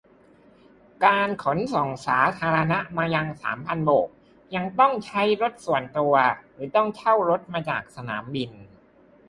[1.05, 4.07] การขนส่งสาธารณะมายังสามพันโบก
[4.55, 6.13] ยังต้องใช้รถส่วนตัว
[6.53, 8.51] หรือ ต้องเช่ารถมาจากสนามบิน